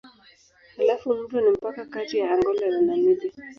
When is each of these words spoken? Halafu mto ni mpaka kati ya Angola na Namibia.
Halafu 0.77 1.13
mto 1.13 1.41
ni 1.41 1.49
mpaka 1.49 1.85
kati 1.85 2.17
ya 2.17 2.31
Angola 2.33 2.67
na 2.69 2.81
Namibia. 2.81 3.31